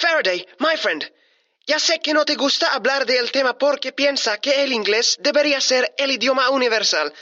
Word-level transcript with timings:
Faraday, 0.00 0.46
my 0.60 0.78
friend, 0.78 1.12
ya 1.66 1.78
sé 1.78 2.00
que 2.00 2.14
no 2.14 2.24
te 2.24 2.34
gusta 2.34 2.72
hablar 2.72 3.04
del 3.04 3.30
tema 3.30 3.58
porque 3.58 3.92
piensa 3.92 4.38
que 4.38 4.62
el 4.62 4.72
inglés 4.72 5.18
debería 5.20 5.60
ser 5.60 5.92
el 5.98 6.10
idioma 6.10 6.48
universal. 6.48 7.12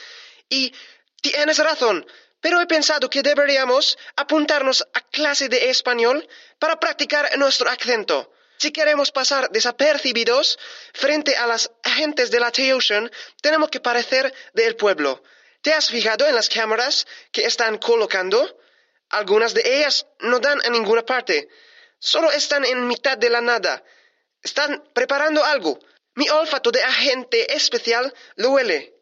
Y 0.48 0.72
tienes 1.20 1.58
razón, 1.58 2.06
pero 2.40 2.60
he 2.60 2.66
pensado 2.66 3.10
que 3.10 3.22
deberíamos 3.22 3.98
apuntarnos 4.14 4.86
a 4.94 5.00
clase 5.00 5.48
de 5.48 5.70
español 5.70 6.28
para 6.60 6.78
practicar 6.78 7.36
nuestro 7.36 7.68
acento. 7.68 8.32
Si 8.58 8.70
queremos 8.70 9.10
pasar 9.10 9.50
desapercibidos 9.50 10.56
frente 10.94 11.36
a 11.36 11.48
las 11.48 11.72
agentes 11.82 12.30
de 12.30 12.38
la 12.38 12.52
T-Ocean, 12.52 13.10
tenemos 13.42 13.70
que 13.70 13.80
parecer 13.80 14.32
del 14.52 14.76
pueblo. 14.76 15.20
¿Te 15.62 15.72
has 15.72 15.90
fijado 15.90 16.28
en 16.28 16.36
las 16.36 16.48
cámaras 16.48 17.08
que 17.32 17.44
están 17.44 17.78
colocando? 17.78 18.56
Algunas 19.08 19.52
de 19.52 19.62
ellas 19.64 20.06
no 20.20 20.38
dan 20.38 20.60
a 20.64 20.70
ninguna 20.70 21.04
parte. 21.04 21.48
Solo 21.98 22.30
están 22.30 22.64
en 22.64 22.86
mitad 22.86 23.18
de 23.18 23.30
la 23.30 23.40
nada. 23.40 23.82
Están 24.42 24.84
preparando 24.94 25.44
algo. 25.44 25.78
Mi 26.14 26.28
olfato 26.28 26.70
de 26.70 26.82
agente 26.82 27.54
especial 27.54 28.12
lo 28.36 28.50
huele. 28.50 28.94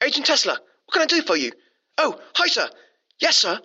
Agent 0.00 0.26
Tesla, 0.26 0.54
what 0.54 0.92
can 0.92 1.02
I 1.02 1.06
do 1.06 1.22
for 1.22 1.36
you? 1.36 1.52
Oh, 1.98 2.18
hi, 2.36 2.48
sir. 2.48 2.70
Yes, 3.18 3.36
sir. 3.36 3.60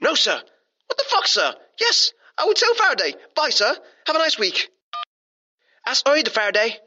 No, 0.00 0.14
sir. 0.16 0.42
What 0.88 0.96
the 0.98 1.04
fuck, 1.04 1.26
sir? 1.26 1.54
Yes, 1.78 2.12
I 2.36 2.44
will 2.44 2.54
tell 2.54 2.74
Faraday. 2.74 3.14
Bye, 3.34 3.50
sir. 3.50 3.76
Have 4.06 4.16
a 4.16 4.18
nice 4.18 4.38
week. 4.38 4.70
¿Has 5.84 6.02
oído, 6.04 6.30
Faraday? 6.30 6.80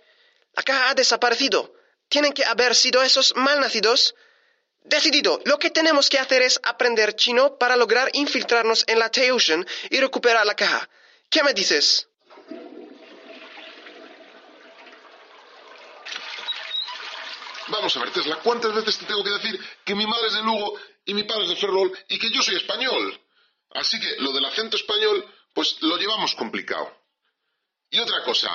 La 0.56 0.64
caja 0.64 0.90
ha 0.90 0.94
desaparecido. 0.94 1.74
Tienen 2.10 2.34
que 2.34 2.44
haber 2.44 2.76
sido 2.76 3.02
esos 3.02 3.34
malnacidos. 3.36 4.14
Decidido, 4.84 5.40
lo 5.46 5.60
que 5.60 5.70
tenemos 5.70 6.10
que 6.10 6.20
hacer 6.20 6.42
es 6.42 6.60
aprender 6.64 7.16
chino 7.16 7.58
para 7.58 7.76
lograr 7.76 8.10
infiltrarnos 8.14 8.84
en 8.88 9.00
la 9.00 9.10
T-Ocean 9.10 9.66
y 9.90 10.00
recuperar 10.00 10.46
la 10.46 10.56
caja. 10.56 10.90
¿Qué 11.30 11.44
me 11.44 11.54
dices? 11.54 12.08
Vamos 17.68 17.96
a 17.96 18.00
ver, 18.02 18.12
Tesla, 18.12 18.36
¿cuántas 18.44 18.74
veces 18.74 18.98
te 18.98 19.06
tengo 19.06 19.24
que 19.24 19.30
decir 19.30 19.60
que 19.86 19.96
mi 19.96 20.06
madre 20.06 20.28
es 20.28 20.34
de 20.34 20.42
Lugo 20.42 20.78
y 21.06 21.14
mi 21.14 21.24
padre 21.24 21.44
es 21.44 21.50
de 21.50 21.56
Ferrol 21.56 21.98
y 22.10 22.20
que 22.20 22.30
yo 22.30 22.42
soy 22.42 22.56
español? 22.58 23.22
Así 23.70 23.98
que 24.00 24.18
lo 24.18 24.34
del 24.34 24.44
acento 24.44 24.76
español, 24.76 25.26
pues 25.54 25.78
lo 25.82 25.98
llevamos 25.98 26.36
complicado. 26.36 26.94
Y 27.90 28.00
otra 28.00 28.24
cosa, 28.24 28.50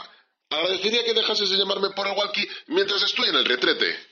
agradecería 0.51 1.05
que 1.05 1.15
dejases 1.15 1.49
de 1.49 1.57
llamarme 1.57 1.91
por 1.91 2.07
el 2.07 2.17
walkie 2.17 2.47
mientras 2.67 3.03
estoy 3.03 3.31
en 3.31 3.37
el 3.37 3.45
retrete. 3.47 4.06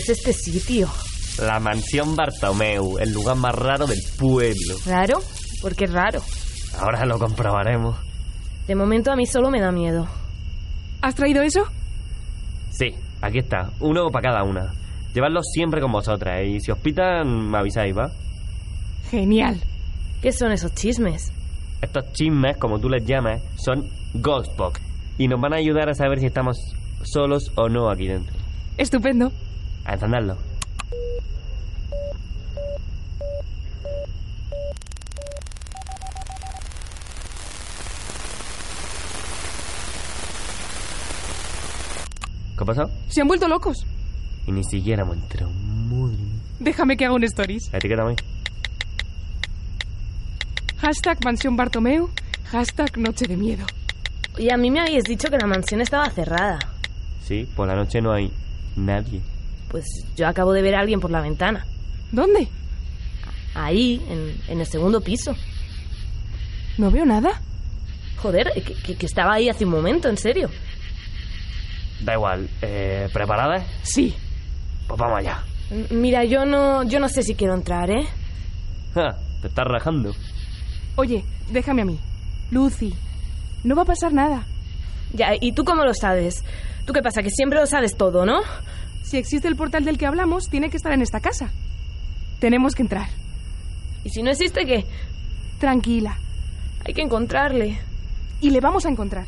Es 0.00 0.08
este 0.08 0.32
sitio? 0.32 0.88
La 1.42 1.60
mansión 1.60 2.16
Bartomeu, 2.16 2.98
el 2.98 3.12
lugar 3.12 3.36
más 3.36 3.54
raro 3.54 3.86
del 3.86 4.00
pueblo. 4.18 4.76
¿Raro? 4.86 5.20
¿Por 5.60 5.76
qué 5.76 5.86
raro? 5.86 6.22
Ahora 6.78 7.04
lo 7.04 7.18
comprobaremos. 7.18 7.96
De 8.66 8.74
momento 8.74 9.12
a 9.12 9.16
mí 9.16 9.26
solo 9.26 9.50
me 9.50 9.60
da 9.60 9.70
miedo. 9.70 10.06
¿Has 11.02 11.14
traído 11.14 11.42
eso? 11.42 11.64
Sí, 12.70 12.94
aquí 13.20 13.38
está. 13.38 13.70
Uno 13.80 14.08
para 14.10 14.30
cada 14.30 14.42
una. 14.42 14.72
Llevadlo 15.14 15.42
siempre 15.42 15.80
con 15.80 15.92
vosotras 15.92 16.46
y 16.46 16.60
si 16.60 16.70
os 16.70 16.78
pitan, 16.78 17.50
me 17.50 17.58
avisáis, 17.58 17.96
¿va? 17.96 18.10
Genial. 19.10 19.60
¿Qué 20.22 20.32
son 20.32 20.52
esos 20.52 20.74
chismes? 20.74 21.32
Estos 21.82 22.12
chismes, 22.12 22.56
como 22.56 22.78
tú 22.78 22.88
les 22.88 23.04
llamas, 23.04 23.42
son 23.56 23.86
Ghostbox 24.14 24.80
y 25.18 25.28
nos 25.28 25.40
van 25.40 25.52
a 25.52 25.56
ayudar 25.56 25.90
a 25.90 25.94
saber 25.94 26.20
si 26.20 26.26
estamos 26.26 26.56
solos 27.02 27.50
o 27.56 27.68
no 27.68 27.90
aquí 27.90 28.06
dentro. 28.06 28.34
Estupendo. 28.78 29.32
A 29.84 29.94
encenderlo. 29.94 30.36
¿Qué 42.56 42.62
ha 42.62 42.66
pasado? 42.66 42.90
Se 43.08 43.20
han 43.22 43.28
vuelto 43.28 43.48
locos. 43.48 43.86
Y 44.46 44.52
ni 44.52 44.64
siquiera 44.64 45.02
hemos 45.02 45.16
entrado. 45.16 45.50
Madre 45.50 46.16
mía. 46.16 46.40
Déjame 46.58 46.96
que 46.96 47.04
haga 47.06 47.14
un 47.14 47.24
stories. 47.24 47.72
Etiquétame. 47.72 48.16
Hashtag 50.78 51.24
mansión 51.24 51.56
Bartomeu. 51.56 52.10
Hashtag 52.50 52.98
noche 52.98 53.26
de 53.26 53.36
miedo. 53.36 53.64
Oye, 54.36 54.52
a 54.52 54.56
mí 54.56 54.70
me 54.70 54.80
habéis 54.80 55.04
dicho 55.04 55.28
que 55.28 55.38
la 55.38 55.46
mansión 55.46 55.80
estaba 55.80 56.08
cerrada. 56.10 56.58
Sí, 57.22 57.46
por 57.54 57.68
la 57.68 57.74
noche 57.74 58.00
no 58.00 58.12
hay 58.12 58.30
nadie. 58.76 59.20
Pues 59.70 59.86
yo 60.16 60.26
acabo 60.26 60.52
de 60.52 60.62
ver 60.62 60.74
a 60.74 60.80
alguien 60.80 61.00
por 61.00 61.10
la 61.10 61.20
ventana. 61.20 61.64
¿Dónde? 62.12 62.48
Ahí, 63.54 64.02
en, 64.08 64.36
en 64.48 64.60
el 64.60 64.66
segundo 64.66 65.00
piso. 65.00 65.34
No 66.78 66.90
veo 66.90 67.04
nada. 67.04 67.40
Joder, 68.16 68.52
que, 68.54 68.62
que- 68.74 68.96
que 68.96 69.06
estaba 69.06 69.34
ahí 69.34 69.48
hace 69.48 69.64
un 69.64 69.70
momento, 69.70 70.08
en 70.08 70.16
serio. 70.16 70.50
Da 72.00 72.14
igual. 72.14 72.48
Eh, 72.62 73.08
¿Preparadas? 73.12 73.64
Sí. 73.82 74.14
Pues 74.88 74.98
vamos 74.98 75.18
allá. 75.18 75.42
M- 75.70 75.86
Mira, 75.90 76.24
yo 76.24 76.44
no, 76.44 76.82
yo 76.84 76.98
no 77.00 77.08
sé 77.08 77.22
si 77.22 77.34
quiero 77.34 77.54
entrar, 77.54 77.90
¿eh? 77.90 78.06
Ja, 78.94 79.16
te 79.40 79.48
estás 79.48 79.66
rajando. 79.66 80.12
Oye, 80.96 81.24
déjame 81.50 81.82
a 81.82 81.84
mí. 81.84 81.98
Lucy, 82.50 82.92
no 83.62 83.76
va 83.76 83.82
a 83.82 83.86
pasar 83.86 84.12
nada. 84.12 84.44
Ya, 85.12 85.30
¿y 85.40 85.52
tú 85.52 85.64
cómo 85.64 85.84
lo 85.84 85.94
sabes? 85.94 86.42
¿Tú 86.86 86.92
qué 86.92 87.02
pasa? 87.02 87.22
Que 87.22 87.30
siempre 87.30 87.58
lo 87.60 87.66
sabes 87.66 87.96
todo, 87.96 88.26
¿no? 88.26 88.40
Si 89.02 89.16
existe 89.16 89.48
el 89.48 89.56
portal 89.56 89.84
del 89.84 89.98
que 89.98 90.06
hablamos, 90.06 90.48
tiene 90.48 90.70
que 90.70 90.76
estar 90.76 90.92
en 90.92 91.02
esta 91.02 91.20
casa. 91.20 91.50
Tenemos 92.38 92.74
que 92.74 92.82
entrar. 92.82 93.08
¿Y 94.04 94.10
si 94.10 94.22
no 94.22 94.30
existe 94.30 94.64
qué? 94.64 94.84
Tranquila. 95.58 96.18
Hay 96.84 96.94
que 96.94 97.02
encontrarle. 97.02 97.78
Y 98.40 98.50
le 98.50 98.60
vamos 98.60 98.86
a 98.86 98.88
encontrar. 98.88 99.26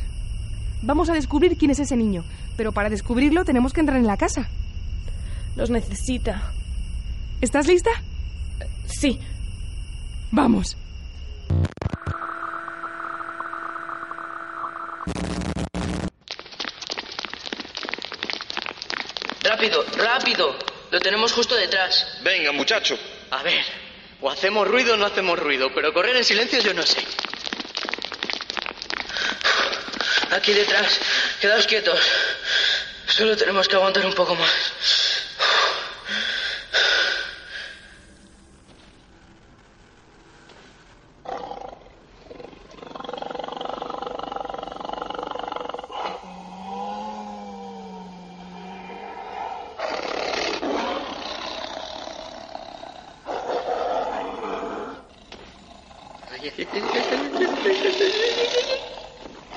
Vamos 0.83 1.11
a 1.11 1.15
descubrir 1.15 1.57
quién 1.57 1.71
es 1.71 1.81
ese 1.81 1.97
niño. 1.97 2.25
Pero 2.57 2.73
para 2.73 2.91
descubrirlo 2.91 3.45
tenemos 3.45 3.73
que 3.73 3.81
entrar 3.81 3.99
en 3.99 4.07
la 4.07 4.17
casa. 4.17 4.49
Los 5.57 5.71
necesita. 5.71 6.53
¿Estás 7.41 7.67
lista? 7.67 7.91
Sí. 8.87 9.19
Vamos. 10.31 10.77
Lo 20.93 21.01
tenemos 21.01 21.33
justo 21.33 21.55
detrás. 21.55 22.07
Venga, 22.21 22.53
muchacho. 22.53 22.99
A 23.31 23.43
ver, 23.43 23.65
o 24.21 24.31
hacemos 24.31 24.69
ruido 24.69 24.93
o 24.93 24.97
no 24.99 25.07
hacemos 25.07 25.39
ruido, 25.39 25.73
pero 25.75 25.91
correr 25.95 26.15
en 26.17 26.23
silencio 26.23 26.61
yo 26.61 26.75
no 26.75 26.83
sé. 26.83 27.03
Aquí 30.33 30.53
detrás. 30.53 31.01
Quedaos 31.41 31.67
quietos. 31.67 31.99
Solo 33.07 33.35
tenemos 33.39 33.69
que 33.69 33.77
aguantar 33.77 34.05
un 34.05 34.13
poco 34.13 34.35
más. 34.35 34.51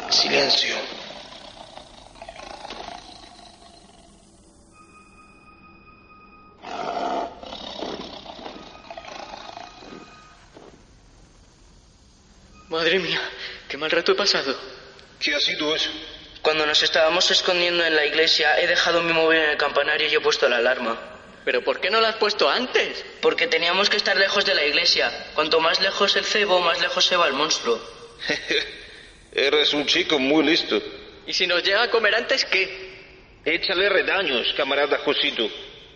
Silencio. 0.10 0.76
Madre 12.70 13.00
mía, 13.00 13.22
qué 13.68 13.78
mal 13.78 13.92
rato 13.92 14.14
he 14.14 14.16
pasado. 14.16 14.56
¿Qué 15.20 15.36
ha 15.36 15.40
sido 15.40 15.76
eso? 15.76 15.90
Cuando 16.42 16.66
nos 16.66 16.82
estábamos 16.82 17.30
escondiendo 17.30 17.84
en 17.84 17.96
la 17.96 18.06
iglesia, 18.06 18.60
he 18.60 18.68
dejado 18.68 19.04
mi 19.04 19.12
móvil 19.12 19.40
en 19.40 19.50
el 19.52 19.58
campanario 19.58 20.08
y 20.08 20.16
he 20.16 20.20
puesto 20.22 20.48
la 20.48 20.58
alarma. 20.58 21.15
¿Pero 21.46 21.64
por 21.64 21.80
qué 21.80 21.92
no 21.92 22.02
la 22.02 22.10
has 22.10 22.16
puesto 22.16 22.50
antes? 22.50 23.06
Porque 23.22 23.46
teníamos 23.46 23.88
que 23.88 23.98
estar 23.98 24.18
lejos 24.18 24.44
de 24.46 24.56
la 24.56 24.66
iglesia. 24.66 25.12
Cuanto 25.36 25.60
más 25.60 25.80
lejos 25.80 26.16
el 26.16 26.26
cebo, 26.26 26.60
más 26.60 26.82
lejos 26.82 27.06
se 27.06 27.16
va 27.16 27.28
el 27.28 27.34
monstruo. 27.34 27.80
Eres 29.32 29.74
un 29.74 29.86
chico 29.86 30.18
muy 30.18 30.44
listo. 30.44 30.82
¿Y 31.28 31.34
si 31.34 31.46
nos 31.46 31.64
llega 31.64 31.84
a 31.84 31.92
comer 31.92 32.16
antes 32.16 32.46
qué? 32.46 32.96
Échale 33.46 33.90
redaños, 33.90 34.52
camarada 34.58 34.98
Josito. 34.98 35.48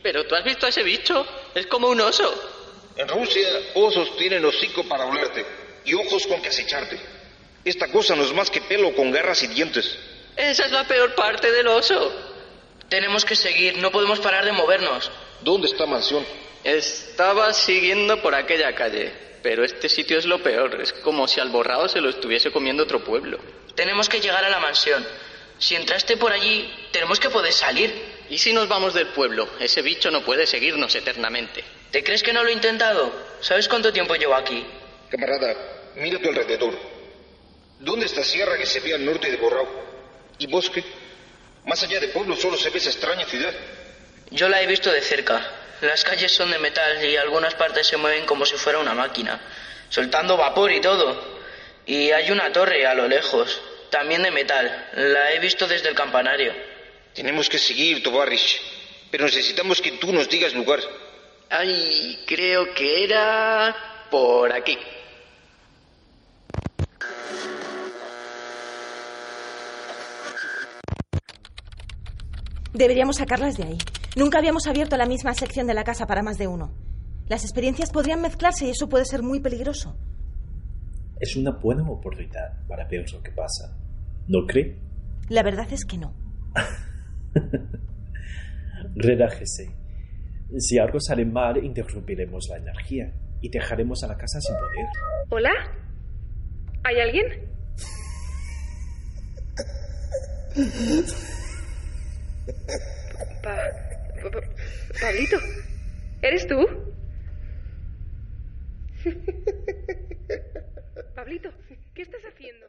¿Pero 0.03 0.23
tú 0.25 0.35
has 0.35 0.43
visto 0.43 0.67
a 0.67 0.69
ese 0.69 0.83
bicho? 0.83 1.25
Es 1.55 1.65
como 1.65 1.87
un 1.87 1.99
oso. 1.99 2.91
En 2.95 3.07
Rusia, 3.07 3.47
osos 3.73 4.15
tienen 4.17 4.45
hocico 4.45 4.87
para 4.87 5.05
olerte 5.05 5.45
y 5.83 5.95
ojos 5.95 6.27
con 6.27 6.41
que 6.43 6.49
acecharte. 6.49 6.99
Esta 7.65 7.87
cosa 7.87 8.15
no 8.15 8.23
es 8.23 8.33
más 8.33 8.51
que 8.51 8.61
pelo 8.61 8.93
con 8.93 9.11
garras 9.11 9.41
y 9.41 9.47
dientes. 9.47 9.97
Esa 10.37 10.65
es 10.65 10.71
la 10.71 10.87
peor 10.87 11.15
parte 11.15 11.51
del 11.51 11.67
oso. 11.67 12.13
Tenemos 12.87 13.25
que 13.25 13.35
seguir, 13.35 13.77
no 13.79 13.91
podemos 13.91 14.19
parar 14.19 14.45
de 14.45 14.51
movernos. 14.51 15.09
¿Dónde 15.41 15.67
está 15.67 15.85
mansión? 15.85 16.25
Estaba 16.63 17.53
siguiendo 17.53 18.21
por 18.21 18.35
aquella 18.35 18.73
calle, 18.75 19.11
pero 19.41 19.63
este 19.63 19.87
sitio 19.87 20.17
es 20.17 20.25
lo 20.25 20.43
peor. 20.43 20.79
Es 20.81 20.91
como 20.93 21.27
si 21.27 21.39
al 21.39 21.49
borrado 21.49 21.87
se 21.87 22.01
lo 22.01 22.09
estuviese 22.09 22.51
comiendo 22.51 22.83
otro 22.83 23.03
pueblo. 23.03 23.39
Tenemos 23.75 24.09
que 24.09 24.19
llegar 24.19 24.43
a 24.43 24.49
la 24.49 24.59
mansión. 24.59 25.05
Si 25.57 25.75
entraste 25.75 26.17
por 26.17 26.31
allí, 26.31 26.69
tenemos 26.91 27.19
que 27.19 27.29
poder 27.29 27.53
salir. 27.53 27.93
¿Y 28.29 28.37
si 28.37 28.53
nos 28.53 28.67
vamos 28.67 28.93
del 28.93 29.07
pueblo? 29.07 29.49
Ese 29.59 29.81
bicho 29.81 30.11
no 30.11 30.23
puede 30.23 30.45
seguirnos 30.45 30.93
eternamente. 30.95 31.63
¿Te 31.91 32.03
crees 32.03 32.21
que 32.21 32.33
no 32.33 32.43
lo 32.43 32.49
he 32.49 32.53
intentado? 32.53 33.11
¿Sabes 33.41 33.67
cuánto 33.67 33.91
tiempo 33.91 34.15
llevo 34.15 34.35
aquí? 34.35 34.65
Camarada, 35.09 35.55
mira 35.95 36.17
a 36.17 36.21
tu 36.21 36.29
alrededor. 36.29 36.77
¿Dónde 37.79 38.05
está 38.05 38.23
sierra 38.23 38.57
que 38.57 38.65
se 38.65 38.79
ve 38.81 38.93
al 38.93 39.05
norte 39.05 39.31
de 39.31 39.37
Borrao? 39.37 39.67
¿Y 40.37 40.47
bosque? 40.47 40.83
Más 41.65 41.81
allá 41.83 41.99
del 41.99 42.11
pueblo 42.11 42.35
solo 42.35 42.57
se 42.57 42.69
ve 42.69 42.77
esa 42.77 42.89
extraña 42.89 43.25
ciudad. 43.25 43.53
Yo 44.31 44.47
la 44.47 44.61
he 44.61 44.67
visto 44.67 44.91
de 44.91 45.01
cerca. 45.01 45.41
Las 45.81 46.03
calles 46.03 46.31
son 46.31 46.51
de 46.51 46.59
metal 46.59 47.03
y 47.03 47.15
algunas 47.15 47.55
partes 47.55 47.87
se 47.87 47.97
mueven 47.97 48.25
como 48.25 48.45
si 48.45 48.55
fuera 48.57 48.79
una 48.79 48.93
máquina, 48.93 49.39
soltando 49.89 50.37
vapor 50.37 50.71
y 50.71 50.81
todo. 50.81 51.39
Y 51.85 52.11
hay 52.11 52.29
una 52.31 52.51
torre 52.51 52.85
a 52.85 52.93
lo 52.93 53.07
lejos, 53.07 53.61
también 53.89 54.21
de 54.21 54.31
metal. 54.31 54.89
La 54.93 55.33
he 55.33 55.39
visto 55.39 55.67
desde 55.67 55.89
el 55.89 55.95
campanario. 55.95 56.53
Tenemos 57.13 57.49
que 57.49 57.57
seguir, 57.57 58.03
Tovarish, 58.03 58.61
pero 59.09 59.25
necesitamos 59.25 59.81
que 59.81 59.93
tú 59.93 60.11
nos 60.11 60.29
digas 60.29 60.53
lugar. 60.53 60.79
Ay, 61.49 62.23
creo 62.27 62.73
que 62.73 63.05
era 63.05 64.05
por 64.11 64.53
aquí. 64.53 64.77
Deberíamos 72.73 73.17
sacarlas 73.17 73.57
de 73.57 73.63
ahí. 73.63 73.77
Nunca 74.15 74.39
habíamos 74.39 74.67
abierto 74.67 74.97
la 74.97 75.05
misma 75.05 75.33
sección 75.33 75.67
de 75.67 75.73
la 75.73 75.83
casa 75.83 76.07
para 76.07 76.23
más 76.23 76.37
de 76.37 76.47
uno. 76.47 76.71
Las 77.27 77.43
experiencias 77.43 77.91
podrían 77.91 78.21
mezclarse 78.21 78.65
y 78.65 78.69
eso 78.71 78.89
puede 78.89 79.05
ser 79.05 79.21
muy 79.21 79.39
peligroso. 79.39 79.95
Es 81.19 81.35
una 81.35 81.51
buena 81.51 81.83
oportunidad 81.89 82.65
para 82.67 82.87
ver 82.87 83.05
lo 83.11 83.21
que 83.21 83.31
pasa. 83.31 83.77
¿No 84.27 84.45
cree? 84.47 84.77
La 85.29 85.43
verdad 85.43 85.67
es 85.71 85.85
que 85.85 85.97
no. 85.97 86.13
Relájese. 88.95 89.75
Si 90.57 90.79
algo 90.79 90.99
sale 90.99 91.25
mal, 91.25 91.63
interrumpiremos 91.63 92.47
la 92.49 92.57
energía 92.57 93.13
y 93.41 93.49
dejaremos 93.49 94.03
a 94.03 94.07
la 94.07 94.17
casa 94.17 94.39
sin 94.41 94.55
poder. 94.55 94.87
¿Hola? 95.29 95.51
¿Hay 96.83 96.99
alguien? 96.99 97.25
Pa, 103.43 103.55
pa- 103.55 103.63
pa- 103.88 103.88
Pablito, 104.99 105.37
¿eres 106.21 106.47
tú? 106.47 106.67
Pablito, 111.15 111.49
¿qué 111.93 112.01
estás 112.01 112.21
haciendo? 112.31 112.67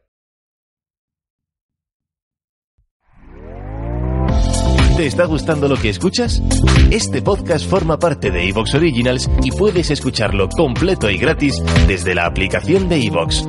¿Te 4.97 5.07
está 5.07 5.25
gustando 5.25 5.67
lo 5.67 5.77
que 5.77 5.89
escuchas? 5.89 6.43
Este 6.91 7.23
podcast 7.23 7.67
forma 7.67 7.99
parte 7.99 8.31
de 8.31 8.49
Evox 8.49 8.75
Originals 8.75 9.31
y 9.43 9.51
puedes 9.51 9.91
escucharlo 9.91 10.49
completo 10.49 11.09
y 11.09 11.17
gratis 11.17 11.55
desde 11.89 12.15
la 12.15 12.27
aplicación 12.27 12.89
de 12.89 13.07
Evox. 13.07 13.47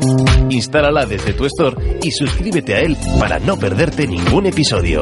Instálala 0.50 1.06
desde 1.06 1.33
tu 1.33 1.45
store 1.45 2.00
y 2.01 2.12
suscríbete 2.12 2.75
a 2.75 2.80
él 2.80 2.95
para 3.19 3.39
no 3.39 3.57
perderte 3.57 4.07
ningún 4.07 4.45
episodio. 4.45 5.01